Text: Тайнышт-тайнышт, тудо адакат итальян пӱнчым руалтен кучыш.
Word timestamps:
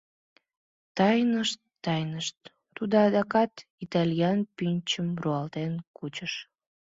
Тайнышт-тайнышт, 0.97 2.37
тудо 2.75 2.95
адакат 3.07 3.53
итальян 3.83 4.39
пӱнчым 4.55 5.07
руалтен 5.21 5.73
кучыш. 5.97 6.33